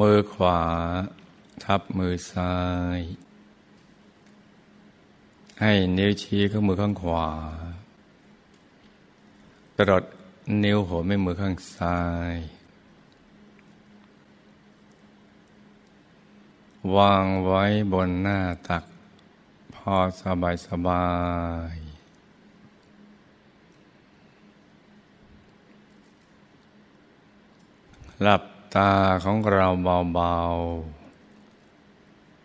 [0.00, 0.60] มือขวา
[1.64, 2.54] ทับมือซ้า
[2.98, 3.00] ย
[5.60, 7.28] ให้นิ้วชี้ข้างมือข้างขวา
[9.76, 10.04] กระดด
[10.64, 12.00] นิ้วหัวแม่มือข้างซ้า
[12.34, 12.36] ย
[16.96, 18.38] วางไว้บนหน้า
[18.68, 18.84] ตัก
[19.74, 21.06] พอสบายสบา
[21.74, 21.76] ย
[28.22, 28.42] หลับ
[28.74, 28.92] ตา
[29.24, 29.66] ของเรา
[30.14, 30.36] เบา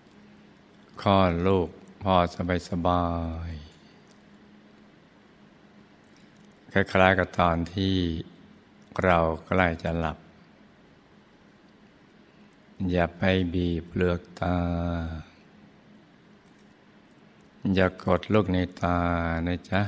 [0.07, 1.69] ๆคลอดลูก
[2.03, 3.05] พอสบายสบา
[3.49, 3.51] ย
[6.71, 7.95] คล้ายๆกับตอนที่
[9.03, 10.17] เราใกล้จะหลับ
[12.91, 13.21] อย่าไป
[13.53, 14.57] บีบเปลือกตา
[17.73, 18.97] อย่ากดลูกในตา
[19.47, 19.81] นะจ๊ะ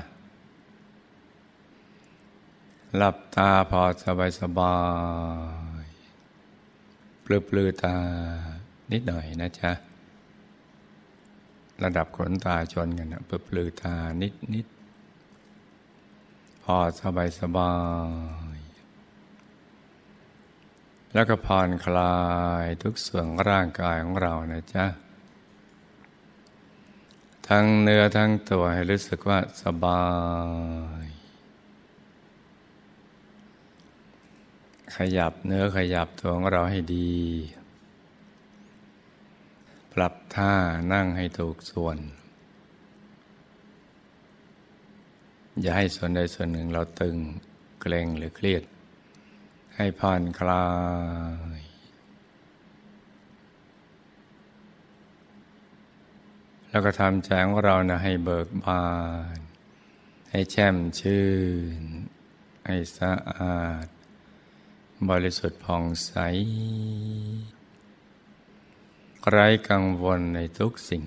[2.97, 4.75] หลับตาพอสบายสบา
[5.57, 5.58] ย
[7.29, 7.95] ปลือตา
[8.91, 9.71] นิดหน่อยนะจ๊ะ
[11.83, 14.67] ระดับขนตาชนกันนะเปลือปลือตานิดนิด
[16.63, 17.73] พอสบายสบา
[18.57, 18.59] ย
[21.13, 22.17] แล้วก็ผ่อนคลา
[22.63, 24.85] ยทุกส่วนร่างกายของเรานะจ๊ะ
[27.47, 30.03] ทั้งเนื้อทั้งตัวให้รู้สึกว่าสบา
[31.03, 31.18] ย
[34.97, 37.11] ขยับเนื้อขยับตัวของเราให้ดี
[39.93, 40.53] ปรับท่า
[40.93, 41.97] นั่งให้ถูกส่วน
[45.61, 47.15] อย่าให้ส่วนใดส่วนหนึ่งเราตึง
[47.81, 48.63] เกร็งหรือเครียด
[49.75, 50.67] ให้ผ่อนคลา
[51.59, 51.61] ย
[56.69, 58.85] แล้วก็ทำใจของเรานะให้เบิกบา
[59.37, 59.39] น
[60.31, 61.27] ให้แช่มชื่
[61.81, 61.83] น
[62.65, 63.87] ให้สะอาด
[65.07, 66.13] บริสุทธิ์ผ่องใส
[69.29, 71.03] ไร้กังวลในทุกสิ่ง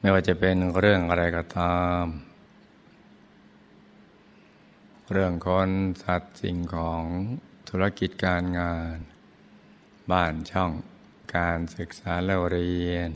[0.00, 2.04] ไม่ว่าจะเป็นเรื่องอะไรก็ตาม
[5.12, 5.70] เรื่องคน
[6.02, 7.04] สัตว์สิ่งของ
[7.68, 8.96] ธุรกิจการงาน
[10.10, 10.72] บ้านช่อง
[11.36, 13.10] การศึกษาและเรียน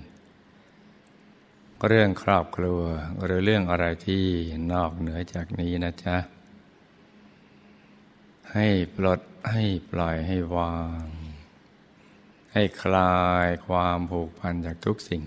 [1.89, 2.81] เรื่องครอบครัว
[3.25, 4.25] หรือเรื่องอะไรที่
[4.73, 6.34] นอกเหนือจากนี้นะจ๊ะ
[8.55, 9.21] ให้ปลด
[9.53, 11.05] ให้ปล่อยให้วาง
[12.53, 15.23] ให้คลายความผูกพันจากทุกสิ่ง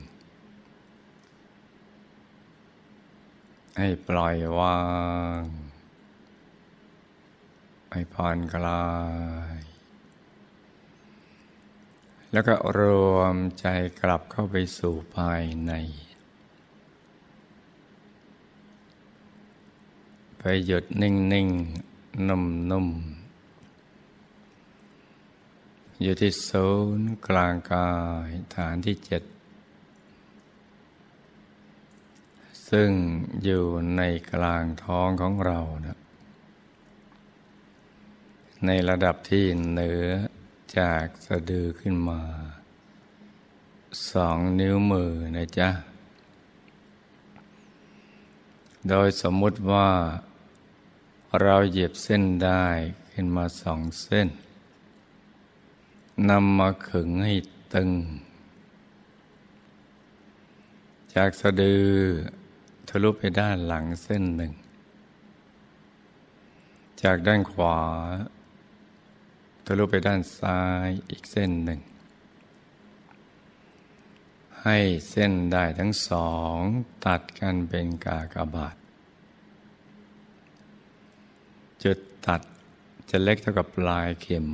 [3.78, 4.80] ให้ปล่อยวา
[5.42, 5.44] ง
[7.92, 8.88] ให้ผ่อนคลา
[9.56, 9.60] ย
[12.32, 12.80] แล้วก็ร
[13.16, 13.66] วมใจ
[14.02, 15.74] กลับเข้าไปสู่ภายใน
[20.38, 23.17] ไปหยุดนิ่งๆนุ่มๆ
[26.02, 27.91] อยู่ที่ศูนย์กลางกา
[28.28, 29.24] ยฐานที่เจ็ด
[32.69, 32.90] ซึ่ง
[33.44, 33.66] อยู่
[33.97, 36.00] ในกลางท้องของเรานะ
[38.66, 40.06] ในระดับที่เหนือ
[40.78, 42.22] จากสะดือขึ้นมา
[44.12, 45.69] สองนิ้วมือนะจ๊ะ
[48.90, 49.90] โดยสมมุติว่า
[51.41, 52.66] เราเหยียบเส้นได้
[53.12, 54.28] ขึ้นมาสองเส้น
[56.30, 57.34] นำมาขึงให้
[57.74, 57.90] ตึง
[61.16, 61.88] จากสะดือ
[62.90, 64.54] ทะลุไปด้านหลังเส้นหนึ่ง
[67.04, 67.78] จากด้านขวา
[69.66, 71.80] ทะลุไปด้านซ้ายอีกเส้นหนึ่ง
[74.63, 74.78] ให้
[75.10, 76.58] เส้นได้ทั้งสอง
[77.06, 78.75] ตัดกันเป็นกากบาท
[81.84, 81.98] จุด
[82.28, 82.42] ตัด
[83.10, 84.48] จะเล็กเท่ากับปลายเข็ม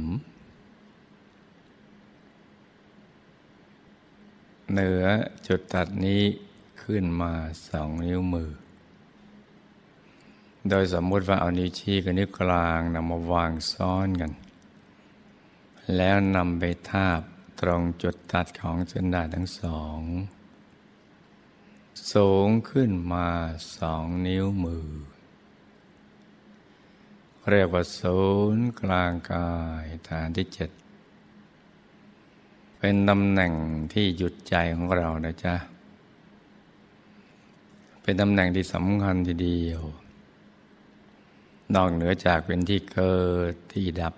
[4.73, 5.05] เหนือ
[5.47, 6.23] จุดตัดนี้
[6.83, 7.33] ขึ้นมา
[7.67, 8.51] สองนิ้วมือ
[10.69, 14.31] โดยสมมุติว่าเอานิ้วชี้กับนิ้วกลางนำมาวางซ้อนกัน
[15.95, 17.21] แล้วนำไปทาบ
[17.61, 19.99] ตรงจุดตัดของเส้นด้ายทั้งสอง
[22.13, 23.27] สูงขึ้นมา
[23.77, 24.89] สองนิ้วมือ
[27.49, 28.21] เรียกว่าศู
[28.55, 29.53] นย์กลางกา
[29.83, 30.69] ยฐานที่เจ็ด
[32.85, 33.53] เป็นตำแหน่ง
[33.94, 35.56] ที่หยุดใจของเรานะจ๊ะ
[38.03, 39.81] เป็นตำแหน่งที่สำคัญทีเดียว
[41.75, 43.19] นอกเหนือจากเป็นที่เกิ
[43.51, 44.15] ดที่ดับ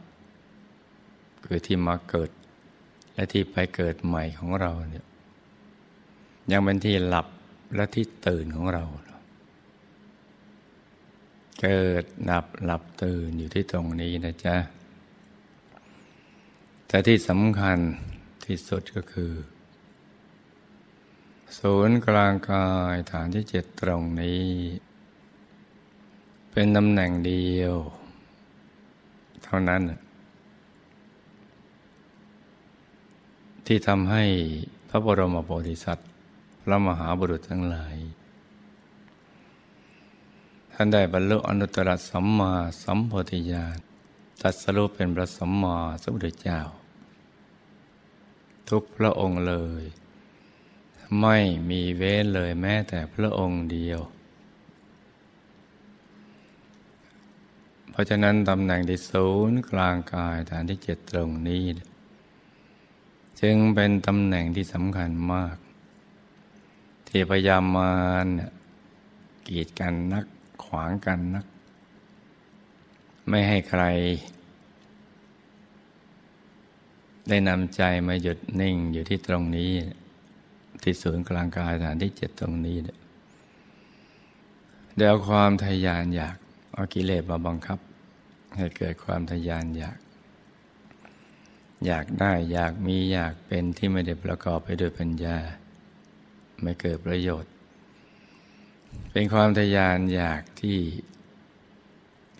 [1.46, 2.30] คือที่มาเกิด
[3.14, 5.06] และที่ไปเกิดใหม่ของเราเนี่ย
[6.52, 7.28] ยังเป็นที่หลับ
[7.76, 8.84] และที่ตื่นของเรา
[11.62, 14.56] เกิดดับหลับตื่นอยู่ที่ตรงนี้นะจ๊ะ
[16.88, 17.80] แต่ที่สำคัญ
[18.46, 19.34] ที่สุดก็คือ
[21.58, 24.44] ศูนย์กลางกายฐานที่เจ็ดตรงนี้
[26.52, 27.76] เป็นตำแหน่งเดียว
[29.44, 29.82] เท่านั้น
[33.66, 34.24] ที่ทำให้
[34.90, 36.10] พระบรมโพธิสัตว์
[36.62, 37.96] พระมหาบุรุษทั้งหลาย
[40.74, 42.54] ท่านได้บรรลุอนุตตรสัมมา
[42.84, 43.78] สัมโพธิญาณ
[44.42, 46.60] ตัดสรุปเป็นพระสัมมาสัมพุทธเจ้า
[48.70, 49.84] ทุกพระองค์เลย
[51.22, 51.38] ไม่
[51.70, 54.00] มีเว้นเลยแม้แต่พระองค์เดียว
[57.90, 61.64] เพราะฉะนั้นตำแหน่งที่ศูนย์กลางกายฐานที่เจ็ดตรงนี้
[63.42, 65.56] จึงเป็นตำแหน่งที่สำคัญมาก
[67.08, 67.94] ที่พยายามมา
[68.26, 68.28] ร
[69.48, 70.26] กีดกันนัก
[70.64, 71.46] ขวางกันนัก
[73.30, 73.84] ไม่ให้ใคร
[77.30, 79.72] ได้นำใจมาหยุดนิ่งอยู่ที่ตรงนี้
[80.84, 82.78] ที่ศูนย์กลางกายฐานที่เจ็ดตรงนี้
[84.96, 86.38] เดี๋ยวความทยานอยาก
[86.74, 87.80] เอากิเลสมาบังคับ
[88.56, 89.98] ให้เกิดความทยานอยาก
[91.86, 95.38] อยากได้อยากมีอยากเป็นที่ไม่ได้ประกอบไปด้วยปัญญา
[96.62, 97.52] ไม่เกิดประโยชน์
[99.12, 100.78] เป็นความทยานอยากที่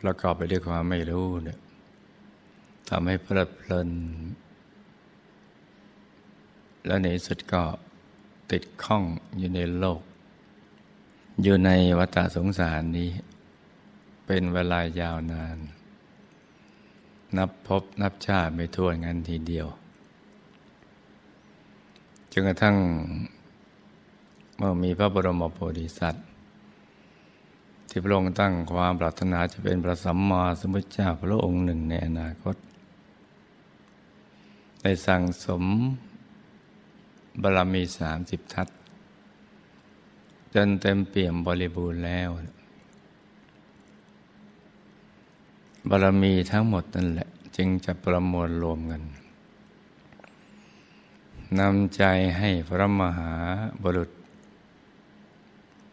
[0.02, 1.60] ประกอบไปด้วยความไม่รู้เนี่ย
[2.90, 3.90] ทำให้เพลิดเพลิน
[6.86, 7.64] แล้วในสุดก็
[8.52, 9.04] ติดข้อง
[9.38, 10.02] อยู่ในโลก
[11.44, 13.10] อยู่ในวัฏสงสารนี้
[14.26, 15.58] เป็นเวลายาวนาน
[17.38, 19.68] นับพบนับชาติไม่ทั่วงันทีเดียว
[22.32, 22.76] จนกระทั่ง
[24.58, 26.26] เมื่อมีพระบรมโพธิสัตว์
[27.90, 32.56] ที่พระองค์ตั้งความปรารถนาจะเป็นพระสัมมาสัมพุทธเจ้าพระองค์หนึ่งในอนาคต
[34.82, 35.64] ได้สั่งสม
[37.42, 38.68] บารมีสามสิบทัศ
[40.54, 42.30] จนเต็มเปี่ยมบริบูรณ์แล้ว
[45.90, 49.04] บารมีทั้งหมดนั่นแหละ จึงจะประมวลรวมกัน
[51.60, 52.04] นำใจ
[52.38, 53.34] ให้พระมหา
[53.82, 54.10] บุรุษ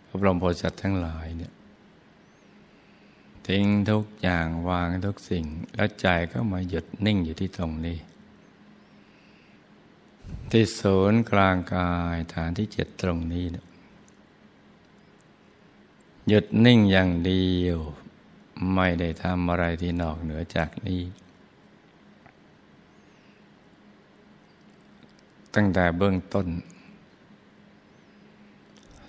[0.06, 1.52] พระบรมโพธิสัตว์ทั้งหลายเนี่ย
[3.46, 5.44] ทิ้งทุกอย่างวางทุกสิ่ง
[5.74, 7.98] แล้วใจก็มาหยุดนิ่งอยู่ที่ตรงนี้
[10.50, 13.58] ที่ศูนย์กลางกายฐานที่เจ็ดตรงนี้น
[16.28, 17.78] หยุดนิ่งอย่างเดียว
[18.74, 21.02] ไม่ได้ทำอะไรที่นอกเหนือจากนี้
[25.54, 26.46] ตั้งแต่เบื้องต้น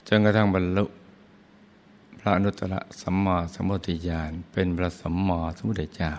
[0.08, 0.86] จนกระทั่งบรรลุ
[2.20, 6.14] พระนุตตรสัมมาสัมพุทธญาณเป็นพระสัมมาสัมพุทธเจ้า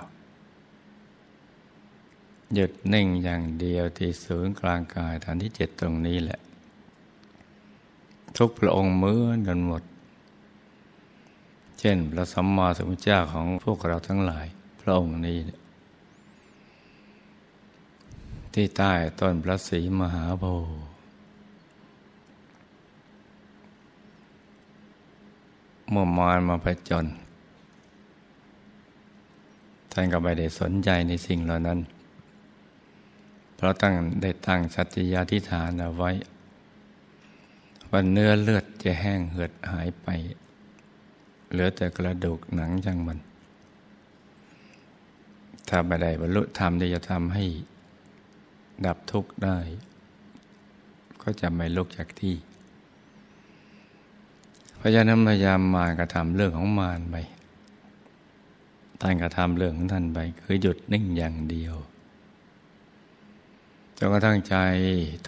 [2.55, 6.41] หยุดนิ่งอย่างเดียวที่ศูนย์กลางกายฐานที่เจ็ดตรงนี้แหละ
[8.37, 9.83] ทุกพระองค์เหมือนกันหมด
[11.79, 14.47] เช่นพระสัมมาสัมพุทธเจ้าของพวกเราทั้งหลาย
[14.81, 15.39] พระองค์นี้
[18.55, 20.95] ที่ใต้ต้นพระศรีมหาโพธิ์
[25.91, 27.07] เมื่อมารมาผจญ
[29.93, 31.79] ท่านก็ไม่ได้สนใจในสิ่งเหล่านั้น
[33.65, 36.11] ราะตั้งได้ตั้งสัจยาธิฐานเอาไว้
[37.91, 40.09] ว่าเนื้อเลือดจะแห้งเหือดหายไป
[41.51, 43.19] เหลือแต่กระดูกหนังจังมัน
[45.69, 47.45] ถ้าไม่ได้บรรลุธรรมที่จะทำให้
[48.87, 49.59] ดับทุกข์ได้
[51.23, 52.37] ก็จะไม่ลุกจากที่
[54.81, 57.17] พระยานั้นพยายามมารกระทำเรื่องของมารไป
[59.01, 61.75] ท่านกระทำเรื่องของท่านไปคือหยุดนิ่งอย่างเดียว
[64.07, 64.57] นกระทั่งใจ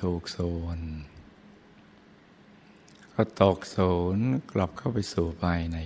[0.00, 0.37] ถูกโซ
[0.78, 0.80] น
[3.14, 3.76] ก็ตกโซ
[4.14, 4.16] น
[4.50, 5.78] กลับเข้าไปสู่ภายใน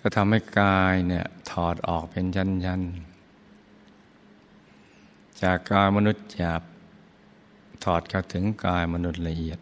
[0.00, 2.82] ก็ทำให้กายเนี่ยถอดออกเป็นยันยัน
[5.42, 6.62] จากกายมนุษย์หยาบ
[7.84, 9.58] ถอดเข้าถึงกายมนุษย์ละเอียด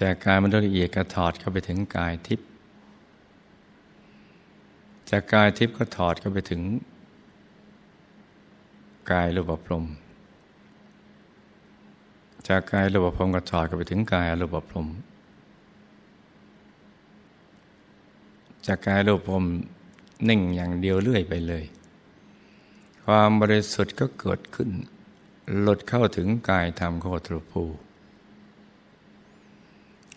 [0.00, 2.46] จากกายมนุษย์ละเอียดก็ถอดเข้าไปถึงกายทิพย์
[5.10, 6.62] จากกายทิพย์ก็ถอดเข้าไปถึง
[9.10, 9.84] กายรูปปรม
[12.48, 14.86] จากกายรูปพรมก็ถอกันไปถึงกายรูปพรม
[18.66, 19.44] จากกายรูปพรม
[20.28, 21.64] นิ่งอย่างเดียวเรื่อยไปเลย
[23.04, 24.70] ความบริสุทธิ์ก็เกิดขึ้น
[25.60, 27.62] หลุดเข้าถึงกายธรรมโคตรภู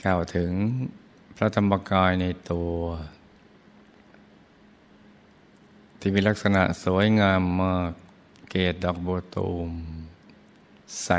[0.01, 0.51] เข้าถึง
[1.35, 2.73] พระธรรมกายในตัว
[5.99, 7.91] ที่มีลักษณะสวยงามมาก
[8.49, 9.69] เกตดอกบัวตูม
[11.03, 11.09] ใส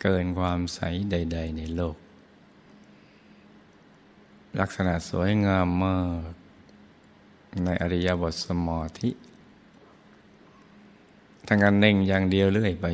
[0.00, 0.80] เกินความใส
[1.10, 1.96] ใด ๆ ในโลก
[4.60, 5.98] ลักษณะสวยงามมา
[6.30, 6.32] ก
[7.64, 9.10] ในอริยบทสมธิ
[11.46, 12.86] ทั้งการเน่งอย่างเดียวเรื่อยไป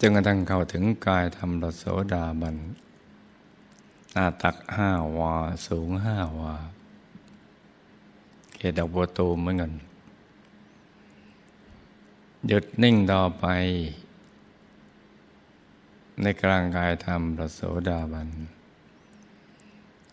[0.00, 2.56] จนกระทั่งเข้าถึงกายธรรมรสโสดาบัน
[4.12, 5.34] หน้าตักห้าวา
[5.66, 6.54] สูงห้าวา
[8.58, 9.72] เกดดอกบัวตูมเหมือนกัน
[12.46, 13.46] หยุดนิ่งต่อไป
[16.22, 18.28] ในกลางกายธรรมพระโสดาบัน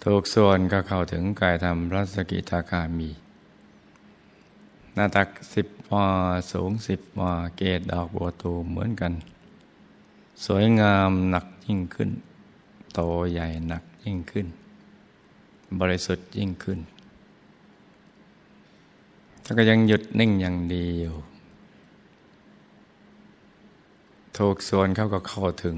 [0.03, 3.09] ถูกส่วนก็เข้าถึงกายธรรมพระสกิทาคามี
[4.93, 6.07] หน้าตักสิบวา
[6.51, 9.13] สูงสิบวาเกตดอกบัวตูเหมือนกัน
[10.45, 12.09] สวยงามหนักยิ่งขึ้น
[12.93, 12.99] โต
[13.31, 14.47] ใหญ่หนักยิ่งขึ้น
[15.79, 16.79] บริสุทธิ์ยิ่งขึ้น
[19.43, 21.13] ถ้าก็ยังหยุดนิ่งอย่างเดียว
[24.37, 25.77] ถูกส่วนเขาก็เข้าถึง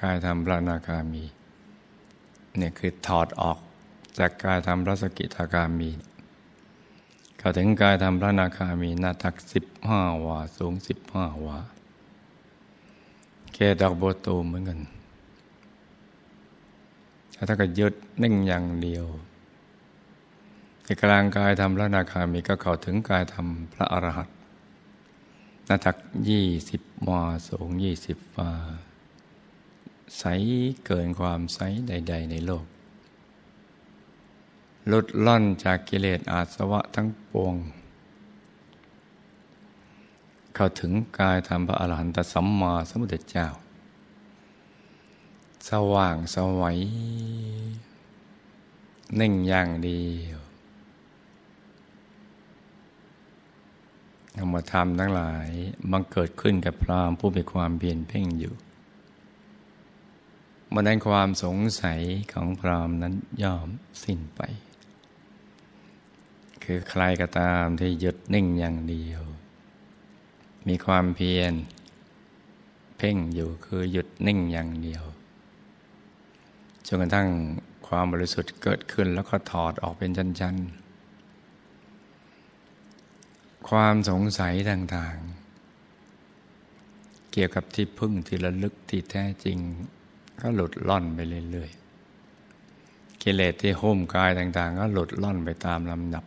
[0.00, 1.24] กายธรรมพระนาคามี
[2.56, 3.58] เนี่ยคือถอดออก
[4.18, 5.90] จากกายธรรมพระสกิทาคามี
[7.38, 11.58] เข้าถึงกายธรรมพระนาคามีหน้าตักสิบห้าวาสูงสิบห้าวา
[13.52, 14.80] แค่ดอกโบตูมเหมือนกัน
[17.48, 19.06] ถ้าก็ยึดนิ่งอย่างเดียว
[20.84, 24.37] ในกลางกายธรรมพระนาคามีก็เข้าถึงกายธรรมพระอรหันต
[25.68, 25.96] น้าตัก
[26.28, 28.50] ยี่สิบวาสูงยี่สิบวา
[30.18, 30.24] ใส
[30.86, 31.58] เกินความใส
[31.88, 32.66] ใด ๆ ในโลก
[34.88, 37.54] หลุดล่อนจากกิเลสอาสวะทั้งปวง
[40.54, 43.46] เข้าถึงกายธรรมพระอรหันตสัมมาสัมพุทธเจ้า
[45.68, 46.78] สว่างสวัย
[49.18, 50.47] นิ่งอย่างเดียว
[54.38, 55.48] ธรรมธรรมทั้งหลาย
[55.90, 58.54] บังเกิดขึ้นกับพรามผู้มีความเพียรเพ่งอยู่
[60.72, 62.00] มื่อนั้นความสงสัย
[62.32, 63.68] ของพรามนั้นย่อม
[64.04, 64.40] สิ้นไป
[66.64, 69.22] คือใครก็ตามที่หยุดนิ่งอย่างเดียว
[70.68, 71.52] มีความเพียร
[72.98, 75.04] เพ่งอยู่คือหยุดนิ่งอย่างเดียว
[76.86, 77.28] จนกระทั่ง
[77.86, 80.87] ความบริสุทธิ์เกิดขึ้นแล้วก็ถอดออกเป็นชั้นๆ
[83.68, 89.58] ความสงสัยต่างๆ เกี่ยวกับที่พึ่งที่ระลึกที่แท้จริง
[90.40, 91.18] ก็หลุดล่อนไป
[91.50, 96.24] เรื่อยๆกิเลสที่หุ้มกายต่างๆ ก็หลุดล่อนไปตามลำดับ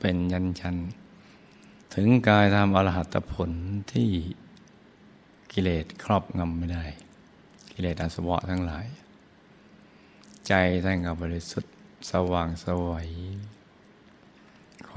[0.00, 0.76] เป็นยันชัน
[1.94, 3.50] ถึงกายทำอรหัตผล
[3.92, 4.10] ที่
[5.52, 6.84] กิเลสครอบงำไม่ได้
[7.72, 8.86] กิเลสอาสวะทั้งหลาย
[10.48, 10.52] ใจ
[10.84, 11.74] ท่านก็บริสุทธิ์
[12.10, 13.10] สว่างสวัย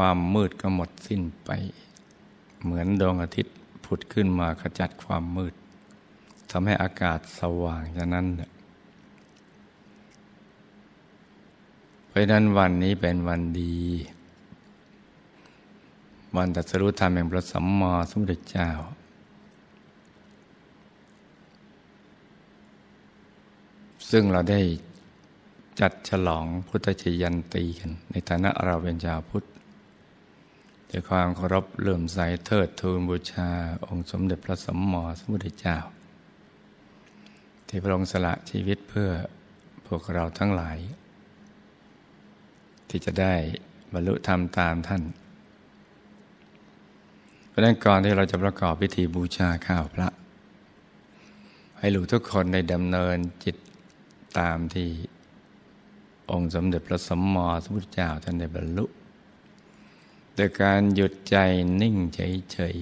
[0.03, 1.49] ความมืดก็หมดสิ้นไป
[2.63, 5.53] เหมือนดวงอาทิตย์ผุดขึ้นมาขจัดความมืด
[6.51, 8.25] ทำให้อากาศสว่างฉะนั้น
[12.07, 13.77] เพราะนั้นวันนี้เป็นวันดี
[16.35, 18.69] วันตัสรุธรรมแห่งพระสัมมาสัมพุทธเจ้า
[24.09, 24.61] ซึ่งเราได้
[25.79, 29.45] จัดฉลองพุทธชยันตีกัน ในฐานะเราเป็นชาวพุทธ
[30.89, 33.49] ด้วยความเคารพเลื่อมใสเทิดทูนบูชา
[33.87, 35.77] องค์สมเด็จพระสัมมาสัมพุทธเจ้า
[37.67, 39.09] ที่พระองค์สละชีวิตเพื่อ
[39.87, 40.77] พวกเราทั้งหลาย
[42.89, 43.33] ที่จะได้
[43.93, 45.03] บรรลุธรรมตามท่าน
[47.47, 50.07] เพราะนั้นก่อนที่เราจะประกอบพิธีบูชาข้าวพระ
[51.79, 53.55] ให้ลูกทุกคนได้ดำเนินจิต
[54.39, 54.89] ตามที่
[56.31, 58.85] องค์สมเด็จพระสัมมาสัมพุทธเจ้าท่านได้บรรลุ
[60.41, 61.37] โดยการหยุดใจ
[61.81, 62.77] นิ่งเฉย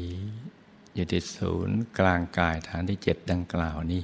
[0.46, 4.02] ๆอยู่ที่ศูนย์กลางกายฐานที่เจ็ดดังกล่าวนี้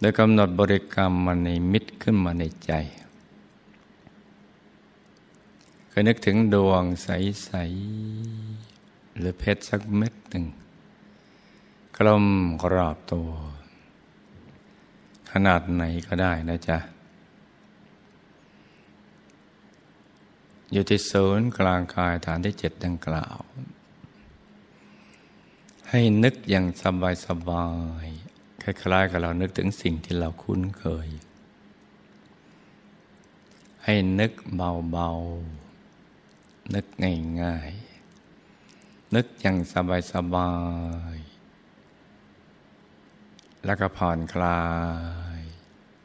[0.00, 2.72] โดยกำหนดบริกรรมมันในมิตรขึ้นมาในใจ
[5.92, 7.50] ก็นึกถึงดวงใส
[8.34, 10.46] ๆ หรือเพชรสักเม็ดหนึ่ง
[11.96, 12.26] กลม
[12.62, 13.30] กรอบตัว
[15.30, 16.78] ขนาดไหนก็ได้นะจ๊ะ
[20.72, 23.38] อยู่ที่ศูนย์กลางกายฐานที่เจ็ดดังกล่าว
[25.90, 27.66] ให้นึกอย่างสบายสบา
[28.04, 28.06] ย
[28.62, 31.08] คล้ายๆกับเรานึกถึงสิ่งที่เราคุ้นเคย
[33.84, 36.86] ให้นึกเบาๆ นึก
[37.42, 40.52] ง่ายๆ นึกอย่างสบายสบา
[41.14, 41.16] ย
[43.64, 44.62] แล้วก็ผ่อนคลา
[45.38, 45.42] ย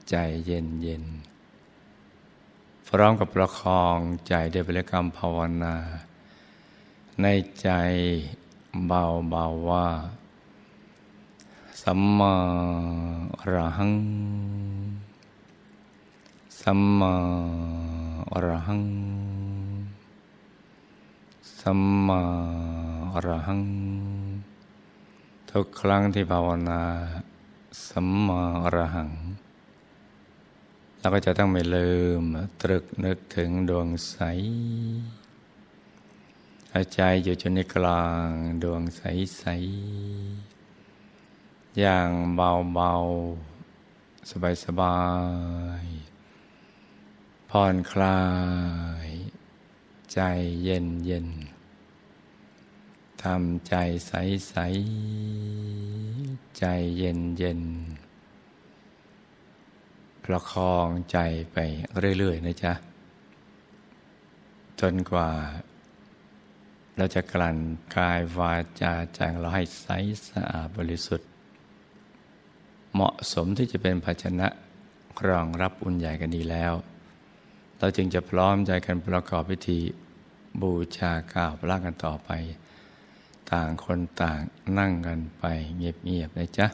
[0.09, 1.05] ใจเย็นเย็น
[2.99, 5.75] ร้อมกับประคองใจด้วยบริกรรมภาวนา
[7.21, 7.25] ใน
[7.61, 7.69] ใจ
[8.87, 9.87] เบาๆว่า
[11.81, 12.35] สัมมา
[13.39, 13.93] อรหัง
[16.61, 17.13] สัมมา
[18.31, 18.83] อรหัง
[21.61, 22.21] สัมมา
[23.13, 23.61] อรหัง
[25.49, 26.81] ทุกครั้งที่ภาวนา
[27.89, 29.09] สัมมาอรหัง
[31.05, 31.91] เราก็จะต้องไม่ลื
[32.21, 32.23] ม
[32.61, 34.17] ตรึกนึกถึงดวงใส
[36.93, 38.29] ใจอยู่จนในกลาง
[38.63, 39.01] ดวงใส
[39.37, 39.45] ใส
[41.79, 42.93] อย่างเบาเบา
[44.29, 44.99] สบายสบา
[45.83, 45.85] ย
[47.49, 48.21] ผ่อนคลา
[49.07, 49.09] ย
[50.13, 50.19] ใจ
[50.63, 51.27] เย็นเย็น
[53.21, 53.73] ทำใจ
[54.07, 54.13] ใส
[54.49, 54.55] ใส
[56.57, 56.63] ใจ
[56.97, 57.61] เย็นเย็น
[60.25, 61.17] ประคองใจ
[61.53, 61.57] ไป
[62.17, 62.73] เรื่อย ๆ นะจ๊ะ
[64.81, 65.29] จนกว่า
[66.97, 67.57] เราจะกลั่น
[67.95, 69.87] กายวาจาใจของเราให้ใส
[70.27, 71.29] สะอาดบริสุทธิ์
[72.93, 74.47] เหมาะสมที่จะเป็นภาชนะ
[75.27, 76.73] รองรับอุ่นใหญ่กันดีแล้ว
[77.79, 79.79] เราจึงจะพร้อมใจกันประกอบพิธี
[80.61, 82.29] บูชากราบลากันต่อไป
[83.51, 84.39] ต่างคนต่าง
[84.77, 85.43] นั่งกันไป
[85.77, 86.67] เงียบๆนะจ๊ะ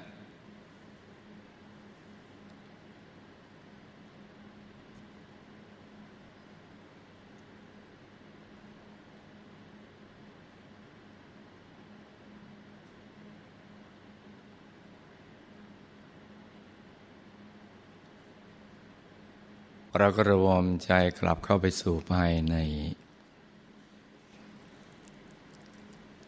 [19.98, 22.56] เราก็รวมใจกลับเข้าไปสู่ภายใน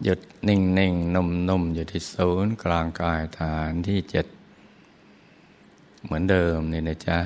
[0.04, 4.26] หยุดนิ่งนิ่งนุ่มนุ่มอยู่ที่ศูนย์กลางกายฐานที่เจ็ด
[6.04, 7.20] เหมือนเดิมนี่นะจ๊ะ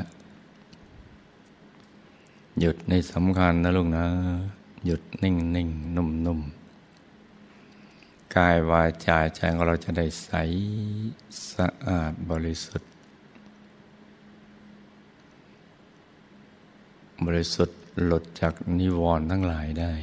[2.59, 4.05] หยุดในสำคัญนะลูกนะ
[4.85, 6.39] หยุดนิ่งนิ่งนุ่มนุ่ม
[8.35, 10.31] กายวาจาใจของเราจะได้ใส
[11.51, 12.96] สะอาดบริสุทธิ์
[17.25, 19.93] บริสุทธิ์หลุดจากนิวรณ์ทั้งหลายได้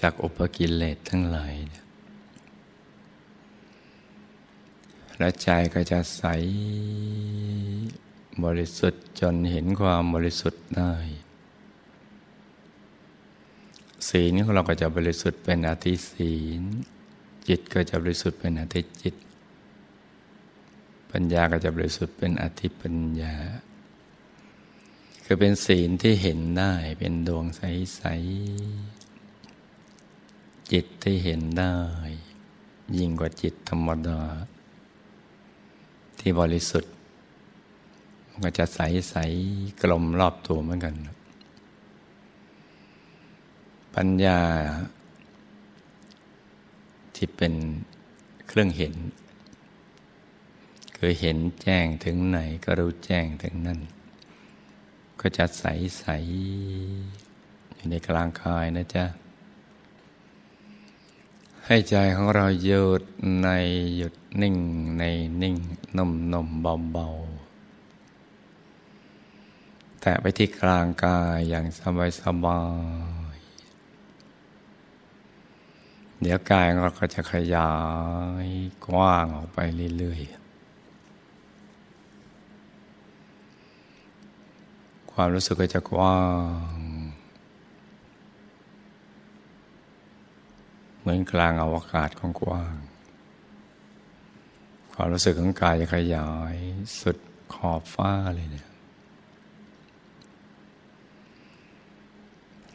[0.00, 1.54] จากอุปกิเลสทั้งหลาย
[5.18, 6.22] และใจก็จะใส
[8.44, 10.94] บริสุทธิ์จนเห็นความบริสุทธิ์ได้
[14.08, 16.62] ศีลของเราก็จะบริสุทธิ์เป็นอธิศีล
[17.48, 19.14] จิตก็จะบริสุทธิ์เป็นอธิจิต
[21.10, 23.34] ปัญญาก็จะบริสุทธิ์เป็นอธิปัญญา
[25.30, 28.02] คือเป็นศีลที่เห็นได้เป็นดวงใส
[29.12, 31.74] ๆ จิตที่เห็นได้
[32.96, 34.20] ยิ่งกว่าจิตธรรมดา
[36.18, 36.94] ที่บริสุทธิ์
[38.28, 40.94] มันก็จะใสๆกลมรอบตัวเหมือนกัน
[43.94, 44.40] ปัญญา
[47.14, 47.54] ที่เป็น
[48.46, 48.94] เครื่องเห็น
[50.96, 53.80] คือเห็นแจ้งถึงไหนก็รู้แจ้งถึงนั่น
[55.20, 55.64] ก็จะใส
[55.98, 56.04] ใส
[57.74, 59.04] อยู่ในกลางกายนะจ๊ะ
[61.66, 63.02] ให้ใจของเราหยุด
[63.42, 63.48] ใน
[63.96, 64.56] หยุดนิ่ง
[64.98, 65.04] ใน
[65.42, 65.56] นิ่ง
[65.96, 67.06] นุ่มนุ่มเบาเบา
[70.00, 72.60] แต่ไปที่กลางกายอย่างสบายสบา
[73.34, 73.38] ย
[76.20, 77.72] เดี๋ยวกายของเราก็จะขยา
[78.46, 78.48] ย
[78.86, 79.58] กว้างออกไป
[79.98, 80.47] เรื่อยๆ
[85.20, 86.20] ความรู้สึกก็จะกว้า
[86.74, 86.78] ง
[91.00, 92.76] เหมือนกลางอวกาศกว้าง
[94.94, 96.56] ความรู้สึกของกายจะขยาย
[97.00, 97.16] สุด
[97.54, 98.68] ขอบฟ้าเลยเนี่ย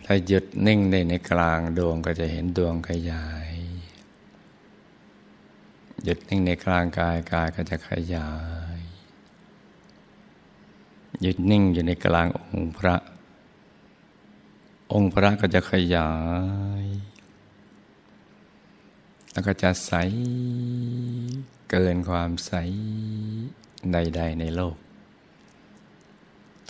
[0.05, 3.51] ถ้าหยุดนิ่งได้ในกลางดวงก็จะเห็นดวงขยาย
[6.03, 8.29] หยุดนิ่งในกลางกายกายก็จะขยา
[8.62, 8.62] ย
[11.25, 12.95] ยุดนิ่งอยู่ในกลางองค์พระ
[14.93, 16.11] องค์พระก็จะขยา
[16.83, 16.85] ย
[19.31, 19.93] แล้วก็จะใส
[21.69, 22.53] เกินความใส
[23.91, 24.77] ใด ๆ ในโลก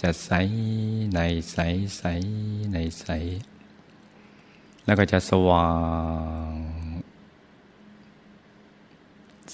[0.01, 0.31] จะใส
[1.15, 1.19] ใน
[1.51, 1.57] ใส
[1.97, 2.03] ใส
[2.73, 3.07] ในใส
[4.85, 5.71] แล้วก็จะสว่า
[6.47, 6.51] ง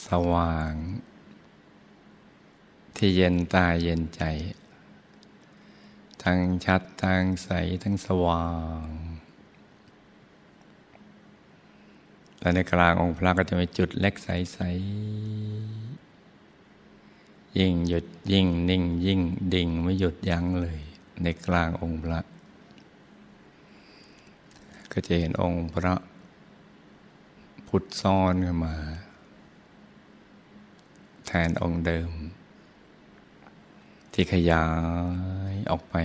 [0.07, 0.73] สว่าง
[2.95, 4.23] ที่เย็นตาเย็นใจ
[6.23, 7.49] ทั้งชัดทั้งใส
[7.84, 8.47] ทั้งสว่า
[8.86, 8.88] ง
[12.39, 14.60] และในกลางองค์พระก็จะมีจุดเล็กใส
[17.60, 19.21] ยิ่งหยุดยิ่งนิ่งยิ่ง
[19.53, 20.79] ดิ่งไม่หยุดยั้งเลย
[21.23, 22.19] ในกลางองค์พระ
[24.91, 25.95] ก็จะเห็นองค์พระ
[27.67, 28.75] พุทธซ้อนขึ้นมา
[31.27, 32.12] แทนองค์เดิม
[34.21, 34.65] ที่ขยา
[35.51, 35.95] ยออกไป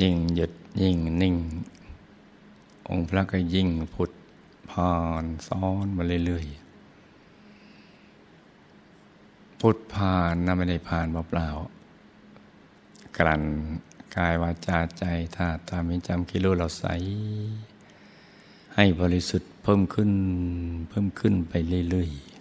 [0.00, 1.36] ยิ่งหยุดยิ่งนิ่ง
[2.90, 4.10] องค์พระก็ยิ่งพุทธ
[4.70, 13.42] ผ่านซ้อนมาเรื่อยๆพุทธผ่านนะไม่ได้ผ่านเปล่าๆกลั่น
[14.16, 15.04] กายวาจาใจ
[15.36, 16.84] ธาตุตามิจำกิโลเราใส
[18.74, 20.10] ให้บริสุทธิ์เพิ่มขึ้น
[20.88, 21.52] เพิ่มขึ้นไป
[21.90, 22.37] เรื่อยๆ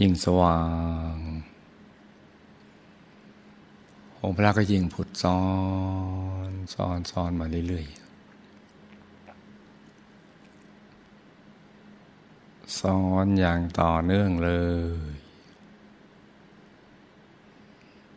[0.00, 0.60] ยิ่งสว่า
[1.14, 1.16] ง
[4.20, 5.40] องค์พระก็ยิ่งผุดซ้อ
[6.48, 8.06] นซ้อนซ้อนมาเรื่อยๆ
[12.78, 14.50] สอนอย่างต่อเนื่องเล
[15.08, 15.12] ย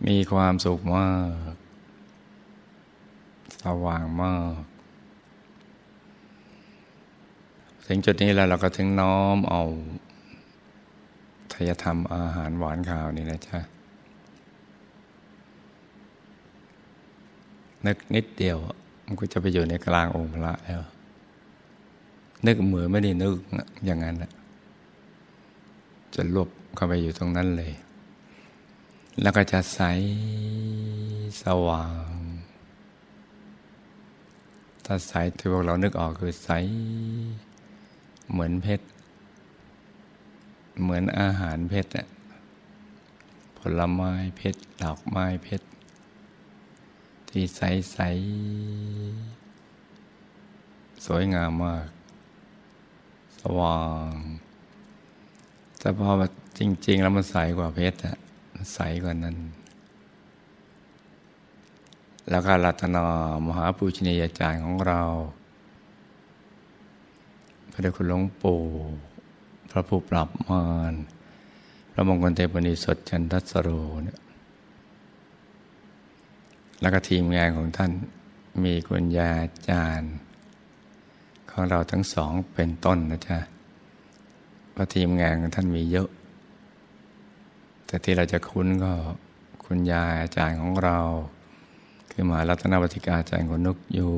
[0.07, 1.11] มีความสุขมา
[1.51, 1.55] ก
[3.63, 4.61] สว่างมาก
[7.85, 9.63] ถึงจุดนี้แล้วเราก็ถึงน้อมเอา
[11.69, 13.59] ยธรรมอาหารหวานข่าวนี่นะจ๊ะ
[17.85, 18.57] นึกนิดเดียว
[19.05, 20.81] มันก็จะไปอยู่ในกลางองค์พระแล้ว
[22.45, 23.35] นึกเหมือนไม่ได้นึก
[23.85, 24.31] อย่างนั้นแหละ
[26.15, 27.71] จะรวบเข้าไปอยู่ตรงนั้นเลย
[29.21, 29.79] แล้วก็จะใส
[31.43, 32.11] สว่าง
[34.85, 36.49] ถ้าใสที่พวกเรานึกออกคือใส
[38.31, 38.85] เหมือนเพชร
[40.81, 41.91] เหมือนอาหารเพชร
[43.57, 45.67] ผลไม้เพชรดอกไม้เพชร
[47.29, 47.61] ที่ใส
[47.91, 47.99] ใส
[51.05, 51.87] สวยงามมาก
[53.39, 53.79] สว่า
[54.11, 54.13] ง
[55.79, 56.09] แต่พอ
[56.59, 58.17] จริง ๆ แล้วมันใสกว่าเพชรอะ
[58.73, 59.37] ใสกว่านั้น
[62.29, 63.03] แล้วก็รัตนา
[63.45, 65.01] มหาปูชนียาจารย์ของเรา
[67.71, 68.61] พระเดชคุณหลวงปู่
[69.71, 70.93] พระผู้ปรับมาร
[71.91, 73.69] พระมงคลเทพนิสดจันทัสโร
[74.03, 74.19] เนี่ย
[76.81, 77.91] แล้วก็ทีมงานของท่าน
[78.63, 79.31] มีคุณยา
[79.69, 80.13] จารย์
[81.51, 83.39] ของเราทั้งสองเป็นต้นนะจ๊ะ
[84.79, 86.09] ราะทีมงานของท่านมีเยอะ
[87.85, 88.91] แต่ที่เราจะคุ้นก็
[89.65, 90.99] คุณยาอาจารย์ของเรา
[92.11, 94.13] คือมหารัตนวัติกาจารย์คนนุกอยู่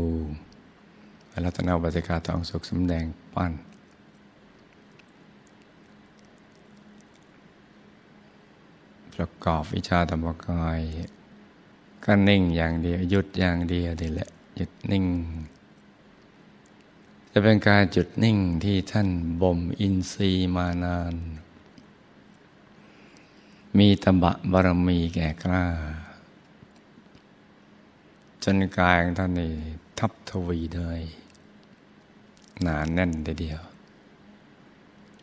[1.27, 3.51] มหารัตนวัติกาทองสุขสำแดงปั้น
[9.21, 10.79] ประกอบวิชาธรรมกาย
[12.05, 15.05] ก็นิ่งอย่างเดียวหยุดอย่างเดียวนี่แหละหยุดนิ่ง
[17.31, 19.09] จะเป็นการจุดนิ่งที่ท่าน
[19.41, 21.15] บ่มอินทรีย์มานาน
[23.77, 25.65] มีตบะบารมีแก่กล้า
[28.43, 29.53] จนกายของท่านนี่
[29.99, 31.01] ทับทวีเลย
[32.61, 33.61] หนานแน่นทีเดียว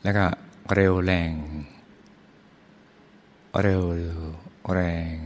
[0.03, 0.27] แล้วก็
[0.73, 1.33] เร็วแรง
[3.63, 3.85] เร็ว
[4.73, 4.81] แร
[5.15, 5.17] ง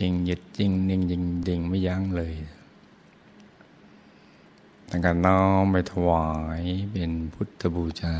[0.00, 2.34] ยิงหยุดยิงนิ่งยิงดิ่งไม่ยั้งเลย
[4.88, 6.28] ตั้งแต่น้อมไปถวา
[6.60, 8.16] ยเป็นพุทธบูชา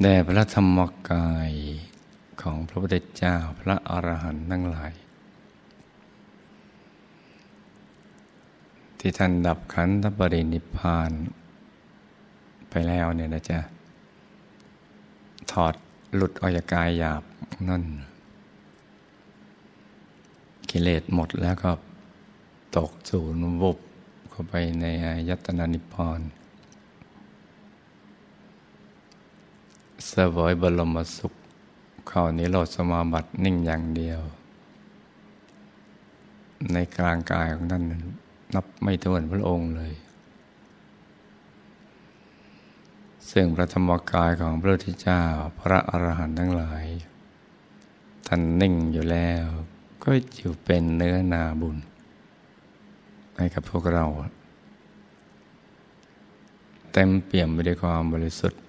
[0.00, 1.52] แด่พระธรรมกาย
[2.40, 4.92] ของพระพุทธเจ้าพระอรหันต์ทั้งหลาย
[8.98, 11.12] ที่ท่านดับขันธปรินิพพาน
[12.70, 13.58] ไปแล้วเนี่ยนะจ๊ะ
[15.52, 15.74] ถอด
[16.14, 17.22] หลุดออกจากกายหยาบ
[17.68, 17.82] นั่น
[20.70, 21.70] กิเลสหมดแล้วก็
[22.76, 23.78] ตกสู่นวุบ
[24.30, 26.20] เข้าไปในอายตนานิพพาน
[30.06, 31.32] เสวยบรมสุข
[32.08, 34.20] เข้านิโรธสมาบัตินิ่งอย่างเดียว
[36.72, 37.82] ในกลางกายของท่าน
[38.54, 39.92] นับไม่ถ้วนพระองค์เลย
[43.30, 45.22] ซึ่งพระธรรมกายของพระพุทธเจ้า
[45.60, 46.84] พระอรหันต์ทั้งหลาย
[48.26, 49.46] ท่านนิ่งอยู่แล้ว
[50.04, 51.76] ก็อยู่เป็นเนื้อนาบุญ
[53.36, 54.06] ให้กับพวกเรา
[56.92, 58.62] เต็มเปี่ยมไปด้วยความบริสุทธิ์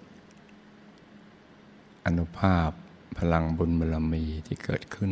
[2.06, 2.70] อนุภาพ
[3.18, 5.12] พลังบุญบารมีที่เกิดขึ้น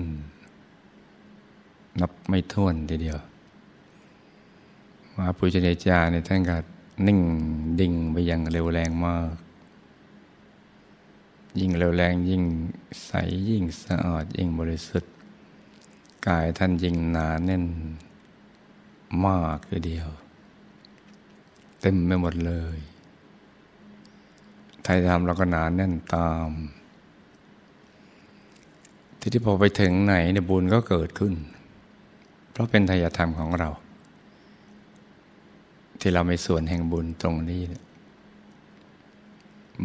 [2.01, 3.19] นับไม่ถ้วนทีเดียว
[5.17, 6.57] มาปุจเนจาในท่านก็
[7.07, 7.19] นิ่ง
[7.79, 9.33] ดิ่งไปอย่างเร็วแรงมาก
[11.59, 12.43] ยิ่งเร็วแรงยิ่ง
[13.05, 13.11] ใส
[13.49, 15.13] ยิ่งสะอาดยิ่งบริสุทธิ์
[16.27, 17.65] กายท่านยิ่งหนาแน่น
[19.25, 20.09] มากทีเดียว
[21.81, 22.77] เต็มไม่หมดเลย
[24.83, 26.49] ไทยทำเราก็หนาแน่นตาม
[29.19, 31.33] ที่ที่พอไปถึงไหนเนี่ยบุญก็เกิดขึ้น
[32.51, 33.69] เพราะเป็นทายธรรมของเรา
[35.99, 37.61] ที่เราไม่ส่วนแห่งบุญตรงนี้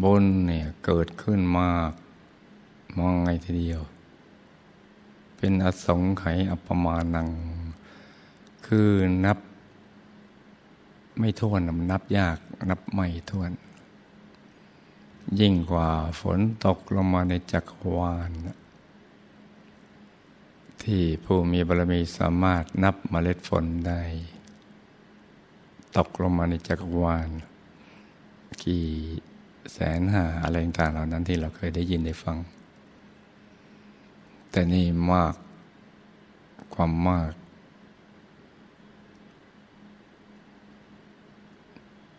[0.03, 1.93] บุญเนี่ยเกิดขึ้นมาก
[2.99, 3.81] มองไงทีเดียว
[5.37, 7.29] เป็นอสงไขยอัปมาณัง
[8.67, 8.91] คือ
[9.25, 9.39] นับ
[11.19, 12.39] ไม่ท้วนนับยาก
[12.71, 13.51] นับไม่ท้วน
[15.41, 15.89] ยิ่งกว่า
[16.21, 18.31] ฝนตกลงมาในจักรวาล
[20.83, 24.03] ที่ผู้มีบารมีสามารถนับมเมล็ดฝนได้
[25.97, 27.29] ตกลงมาในจักรวาล
[28.65, 28.87] กี่
[29.73, 32.37] แสนหาอะไรต่างๆเหล่านั้นที่เราเคยได้ยินได้ฟัง
[34.51, 35.35] แต่นี่มาก
[36.75, 37.33] ความมาก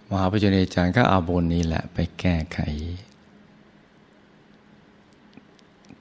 [0.10, 2.60] มหาปัจจุบันจารย์ก็เอาบนนี้แหละไปแก้ไข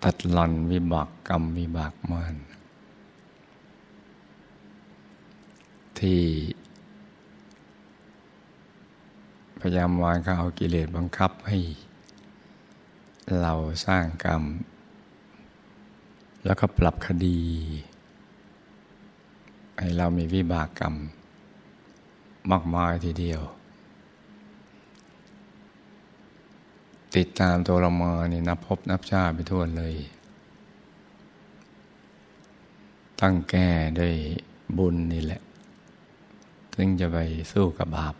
[0.03, 2.35] ตัดหล่อนวิบากกรรมวิบากมาน
[5.99, 6.21] ที่
[9.67, 11.59] พยายามวางเขาเอากิเลสบังคับให้
[13.41, 13.53] เรา
[13.87, 14.43] สร้างกรรม
[16.45, 17.41] แล้วก็ปรับคดี
[19.79, 20.95] ให้เรามีวิบากกรรม
[22.51, 23.43] มากมายทีเดียว
[27.17, 29.95] ติดตามตัวเรามานี่นับพบนับชาไปทั่วเลย
[33.21, 34.15] ตั้งแก้ด้วย
[34.79, 35.43] บุญนี่แหละ
[36.75, 37.19] ถึงจะไป
[37.55, 38.15] สู้กับบาป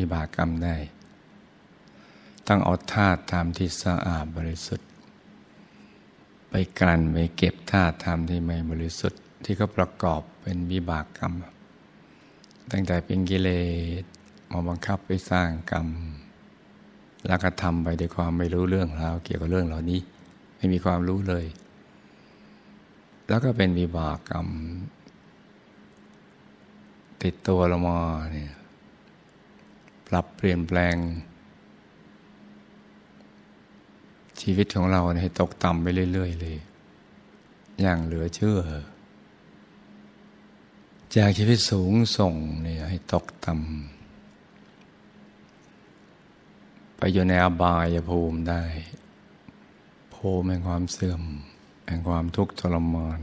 [0.00, 0.76] วิบากกรรมได้
[2.48, 4.88] ต้องเอาธาตุตามที่สะอาดบริสุทธิ์
[6.50, 11.32] ไปกลั่นไปเก็บธาตุธรรมที่ไม่บริสุทธิ์ ที่เขาประกอบเป็นวิบากกรรม
[12.70, 13.50] ตั้งแต่เป็นกิเล
[14.02, 14.04] ส
[14.50, 15.86] มาบังคับไปสร้างกรรม
[17.26, 20.00] แล้วก็ทำไปด้วยความไม่รู้เรื่องราวเกี่ยวกับเรื่องเหล่านี้
[20.56, 21.46] ไม่มีความรู้เลย
[23.28, 24.46] แล้วก็เป็นวิบากกรรม
[27.22, 27.98] ติดตัวเรามา
[28.32, 28.52] เนี่ย
[30.10, 30.96] ปรับเปลี่ยนแปลง
[34.40, 36.56] ชีวิตของเราให้ตกต่ำไปเรื่อยๆเลย
[37.80, 38.60] อย่างเหลือเชื่อ
[41.16, 43.62] จากชีวิตสูงส่งเนี่ยให้ตกต่ำ
[46.96, 48.62] ไปอยู่ในอบายภูมิได้
[50.14, 51.22] ภูมิแห่งความเสื่อม
[51.86, 53.20] แห่งความทุกข์ทรมาน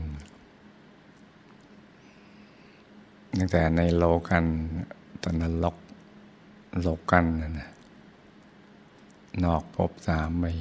[3.36, 4.44] ตั้งแต่ในโลกัน
[5.22, 5.76] ตอนนรก
[6.80, 7.68] โลกันนะนะ
[9.44, 10.54] นอกภพสามมี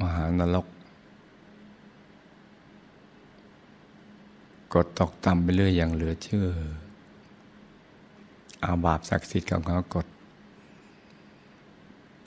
[0.00, 0.66] มหานรก
[4.74, 6.48] กดตกต่ำไปเรื่อยอย่างเหลือเชื่อ
[8.62, 10.06] เอาบาปศักดิ์สิทธิ์ของเขากด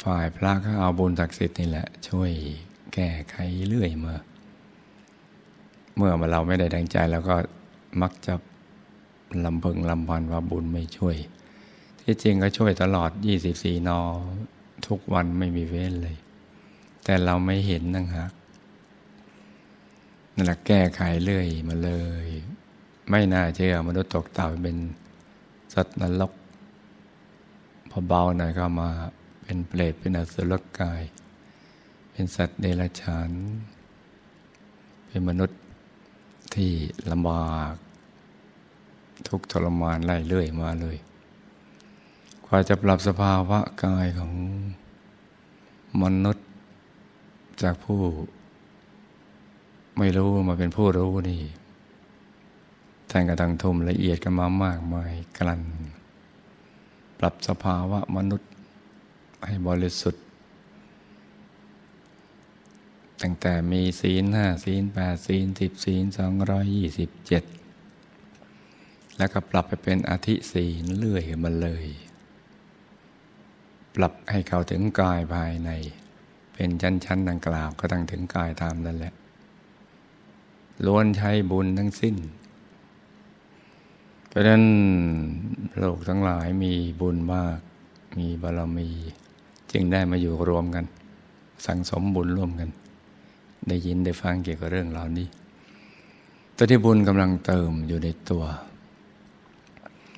[0.04, 2.32] ฝ่ายพระก็เอาบุญศักดิ์สิทธิ์นี่แหละ ช่วย
[2.94, 3.36] แก้ไข
[3.70, 4.16] เรื่อยมา
[5.96, 7.36] เมื่อเราไม่ได้ดังใจแล้วก็
[8.02, 8.34] มักจะ
[9.46, 11.16] ลำพึงลำพันว่าบุญไม่ช่วย
[12.12, 13.12] ที่จริงก็ช่วยตลอด
[13.50, 14.02] 24 นอ
[14.88, 16.18] ทุกวันไม่มีเว้นเลย
[17.04, 18.32] แต่เราไม่เห็นนั่งหัก
[20.36, 21.92] นั่นแหละแก้ไขเรื่อยมาเล
[22.26, 22.28] ย
[23.10, 24.78] ไม่น่าเชื่อมนุษย์ตกเต่าเป็น
[25.74, 26.34] สัตว์นรก
[27.90, 28.90] พอเบาหน่อยก็มา
[29.44, 31.02] เป็นเปรตเป็นอสุรกาย
[32.12, 33.32] เป็นสัตว์เดรัจฉาน
[35.08, 35.60] เป็นมนุษย์
[36.56, 36.72] ที่
[37.12, 37.74] ลำบาก
[39.28, 40.98] ทุกทรมานไล่เลื่อยมาเลย
[42.52, 44.34] กว่าจะปรับสภาวะกายของ
[46.02, 46.48] มนุษย์
[47.62, 48.02] จากผู้
[49.98, 51.42] ไม่รู้มาเป็นผู้รู้นี่
[53.08, 55.62] แต่งกระทังทุมละเอียดกันมามากมายกลัน
[57.20, 58.50] ปรับสภาวะมนุษย์
[59.46, 60.24] ให้บริสุทธิ์
[63.22, 67.44] ตั้งแต่มีศีลห้าศีลแปดศีลสิบศีลสองร้อยยี่สิบเจ็ด
[69.18, 71.88] แล้วก็ปรับไปเป็นอธิศีลเลื่อยมาเลย
[73.96, 75.70] ปรับให้เข้าถึงกายภายใน
[76.54, 79.14] เป็นชั้นๆดังกล่าวก็ตั้งถึงกายตามนั่นแหละ
[80.86, 82.16] ล้วนใช้บุญทั้งสิ้น
[84.28, 84.64] เพราะนั้น
[85.78, 87.60] โลกทั้งหลายมีบุญมาก
[88.20, 88.90] มีบารมี
[89.72, 90.86] จึงได้มาอยู่รวมกัน
[91.66, 92.70] สังสมบุญร่วมกัน
[93.68, 95.28] ได้ยินได้ฟังเกี่ยวกับเรื่องเหล่านี้
[96.56, 98.44] ตัวที่บุญกำลังเติมอยู่ในตัว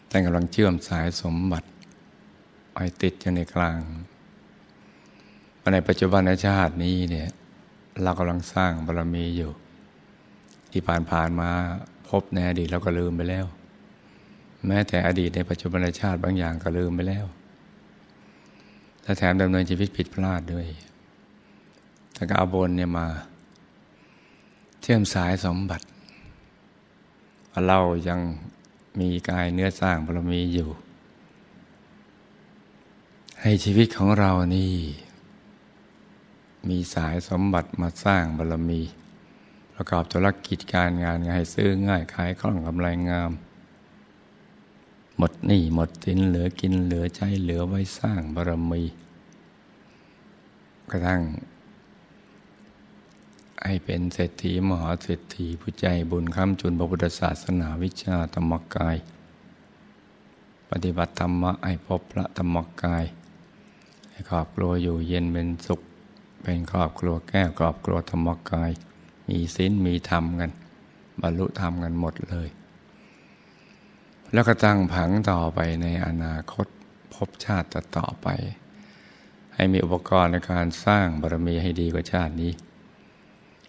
[0.08, 1.68] แต่กำลังเชื่อมสายสมบัติ
[2.74, 3.80] ไปติดอยู่ในกลาง
[5.74, 7.30] ในปัจจุบันในชาตินี้เนี่ย
[8.04, 9.52] เรากำลังสร้างบารมีอยู่
[10.72, 11.50] ที่ผ่านผ่านมา
[12.10, 13.46] พบในอดีตเราก็ลืมไปแล้ว
[14.68, 17.26] แม้แต่อดีตในปัจจุบันชาติบางอย่างก็ลืมไปแล้ว
[19.04, 20.68] และแถมดำเนินชีวิตผิดพลาดด้วย
[22.14, 23.08] แต่ก็เอาบนเนี่ยมา
[24.82, 25.86] เชื่อมสายสมบัติ
[27.68, 28.20] เรายัง
[29.00, 30.70] มีกายเนื้อสร้างบารมีอยู่
[33.44, 34.74] ให้ชีวิตของเรานี่
[36.70, 38.82] มีสายสมบัติมาสร้างบารมี
[39.74, 43.32] ประกอบธุรกิจการงานง่ายซื้อง่ายขายคล่องกำไรงาม
[45.18, 48.84] หมดหนี้หมดสินเหลือกินเหลือใช้เหลือไว้สร้างบารมี
[50.92, 51.22] กระทั่ง
[53.64, 58.98] ให้เป็นเศรษฐีมหาเศรษฐีผู้ใจบุญค้ำจุนพระพุทธศาสนาวิชาธรรมกาย
[60.70, 63.06] ปฏิบัติธรรมะให้พบพระธรรมกาย
[64.30, 65.82] ครอบครัวอยู่เย็นเป็นสุข
[66.44, 68.72] เป็นครอบครัวแก้วครอบครัวธรรมกาย
[69.28, 70.52] มีศีลมีธรรมกัน
[71.22, 72.48] บรรลุธรรมกันหมดเลย
[74.34, 76.68] แล้วก็ตั้งผังต่อไปในอนาคต
[77.14, 78.28] พบชาติต่อไป
[79.56, 82.52] ให้มีอุปกรณ์ในการสร้างบารมีให้ดีกว่าชาตินี้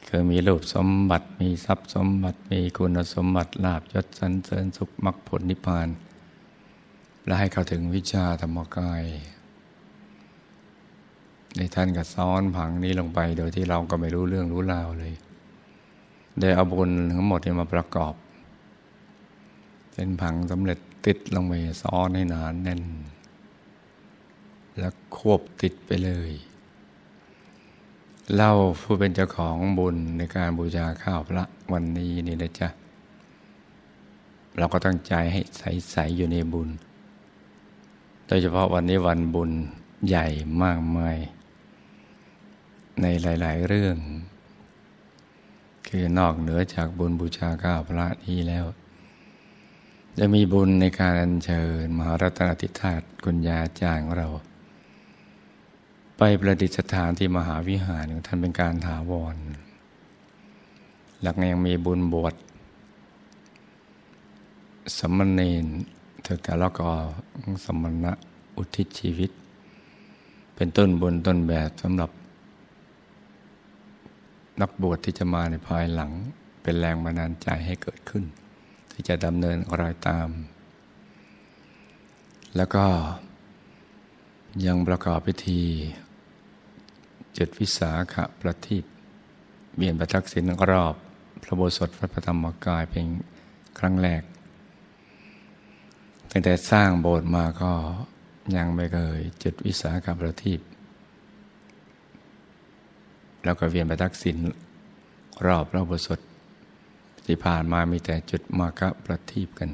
[0.09, 5.89] คือมีรูปสมบัติมีทรัพย์สมบัติมีคุณสมบัติลาบยศสันเสริญสุขมรรคผลนิพพาน
[7.27, 9.03] และให้เข้าถึงวิชาธรรมกาย
[11.57, 15.13] ในท่านก็ซ้อนผังนี้ลงไป โดยที่เราก็ไม่รู้เรื่องรู้ราวเลย
[16.41, 18.15] ได้เอาบุญทั้งหมดมาประกอบ
[19.93, 22.83] เป็นผังสำเร็จติดลงไปซ้อนให้หนานแน่น
[24.79, 26.31] แล้วควบติดไปเลย
[28.35, 32.69] เล่าผู้เป็นเจ้าของบุญในการบูชาข้าวพระวันนี้นี่นะจ๊ะ
[34.59, 36.69] เราก็ตั้งใจให้ใสๆอยู่ในบุญ
[38.27, 39.51] โดยเฉพาะวันนี้วันบุญ
[40.09, 40.27] ใหญ่
[40.63, 41.17] มากมาย
[43.01, 43.97] ในหลาย ๆ เรื่อง
[45.89, 48.67] คือนอกเหนือจากบุญบูชาข้าพระนี้แล้ว
[50.19, 54.29] จะมีบุญในการอัญเชิญ มหารัตนติธาตุกุญญาจารย์ของเรา
[56.19, 59.37] ไปประดิษฐานที่มหาวิหารของท่านเป็นการถาวร
[61.23, 62.35] หลักยังมีบุญบวช
[64.99, 65.67] สมณเณร
[66.23, 66.91] เถิดแต่ละก็
[67.65, 68.13] สมณะ
[68.57, 69.31] อุทิศชีวิต
[70.55, 72.11] เป็นต้นบุญต้นแบบสำหรับ
[74.61, 76.13] นักบวชที่จะมาในภายหลัง
[76.63, 78.25] เป็นแรงบันดาลใจให้เกิดขึ้น
[78.93, 80.29] ที่จะดำเนินรอยตาม
[82.57, 82.87] แล้วก็
[84.67, 85.63] ยังประกอบพิธี
[87.35, 88.85] เจุดวิสาขะประทีป
[89.77, 90.95] เวียนประทักษิณรอบ
[91.43, 93.07] พระโบสถพระธรรมกายเป็น
[93.79, 94.23] ครั้งแรก
[96.31, 97.73] ตั้งแต่สร้างโบสถ์มาก็
[98.57, 100.61] ยังไม่เคยจุดวิสาขประทีป
[103.45, 104.37] แล้วก็เวียนประทักษิณ
[105.47, 106.21] รอบระโบสถ
[107.27, 109.71] ที่ผ่านมามีแต่จุดมาคะประทีปกัน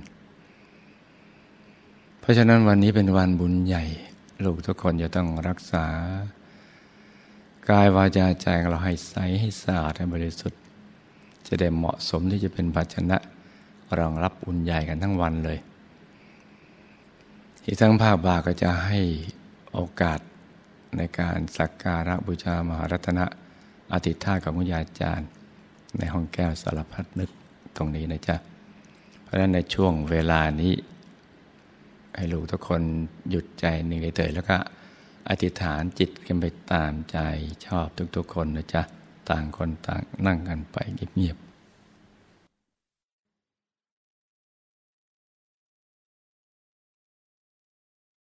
[2.21, 3.85] เพราะฉะนั้นวันนี้เป็นวันบุญใหญ่
[4.45, 5.87] ลูกทุกคนจะต้องรักษา
[7.71, 10.61] กายวาจาใจของเราให้ใสให้สะอาดให้บริสุทธิ์
[11.47, 13.19] จะได้เหมาะสมที่จะเป็นภาชนะ
[13.99, 15.59] รองรับบุญใหญ่กันทั้งวันเลย
[17.63, 19.01] ที่ทั้งภาคบาก็จะให้
[19.73, 20.21] โอกาส
[20.97, 23.25] ในการสักการะบูชามหารัตนะ
[23.93, 25.29] อธิษฐานกับมุญาจารย์
[25.99, 27.31] ในห้องแก้วสารพัดนึก
[27.77, 28.37] ตรงนี้นะจ๊ะ
[29.23, 30.75] เพราะฉะนั้นในช่วงเวลานี้
[32.17, 32.83] ให้ลูกทุกคน
[33.31, 34.57] หยุดใจหนึ่งเฉยแล้วก็
[35.29, 37.19] อธิษฐานจิตกันไปตามใจ
[37.67, 37.87] ชอบ
[38.17, 38.83] ทุกๆคนนะจ๊ะ
[39.31, 40.77] ต่างคนต่างนั่งกันไป
[41.17, 41.48] เงียบๆ